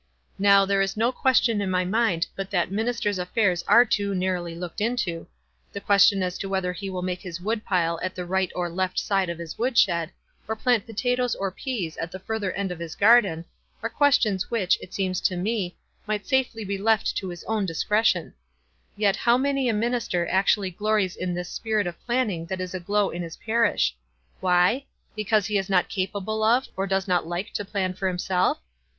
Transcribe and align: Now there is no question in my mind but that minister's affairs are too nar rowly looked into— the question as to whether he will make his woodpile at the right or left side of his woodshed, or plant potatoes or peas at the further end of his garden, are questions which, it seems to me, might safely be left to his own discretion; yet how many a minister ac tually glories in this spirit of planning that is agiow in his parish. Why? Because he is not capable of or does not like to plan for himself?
Now 0.39 0.65
there 0.65 0.81
is 0.81 0.97
no 0.97 1.11
question 1.11 1.61
in 1.61 1.69
my 1.69 1.85
mind 1.85 2.25
but 2.35 2.49
that 2.49 2.71
minister's 2.71 3.19
affairs 3.19 3.61
are 3.67 3.85
too 3.85 4.15
nar 4.15 4.33
rowly 4.33 4.57
looked 4.57 4.81
into— 4.81 5.27
the 5.73 5.79
question 5.79 6.23
as 6.23 6.39
to 6.39 6.49
whether 6.49 6.73
he 6.73 6.89
will 6.89 7.03
make 7.03 7.21
his 7.21 7.39
woodpile 7.39 7.99
at 8.01 8.15
the 8.15 8.25
right 8.25 8.51
or 8.55 8.67
left 8.67 8.97
side 8.97 9.29
of 9.29 9.37
his 9.37 9.59
woodshed, 9.59 10.11
or 10.47 10.55
plant 10.55 10.87
potatoes 10.87 11.35
or 11.35 11.51
peas 11.51 11.97
at 11.97 12.11
the 12.11 12.17
further 12.17 12.51
end 12.53 12.71
of 12.71 12.79
his 12.79 12.95
garden, 12.95 13.45
are 13.83 13.89
questions 13.91 14.49
which, 14.49 14.75
it 14.81 14.91
seems 14.91 15.21
to 15.21 15.37
me, 15.37 15.77
might 16.07 16.25
safely 16.25 16.65
be 16.65 16.79
left 16.79 17.15
to 17.17 17.29
his 17.29 17.43
own 17.43 17.67
discretion; 17.67 18.33
yet 18.97 19.15
how 19.15 19.37
many 19.37 19.69
a 19.69 19.71
minister 19.73 20.25
ac 20.29 20.45
tually 20.59 20.75
glories 20.75 21.15
in 21.15 21.35
this 21.35 21.49
spirit 21.51 21.85
of 21.85 22.03
planning 22.07 22.47
that 22.47 22.59
is 22.59 22.73
agiow 22.73 23.13
in 23.13 23.21
his 23.21 23.37
parish. 23.37 23.95
Why? 24.39 24.85
Because 25.15 25.45
he 25.45 25.59
is 25.59 25.69
not 25.69 25.89
capable 25.89 26.41
of 26.43 26.67
or 26.75 26.87
does 26.87 27.07
not 27.07 27.27
like 27.27 27.53
to 27.53 27.63
plan 27.63 27.93
for 27.93 28.07
himself? 28.07 28.59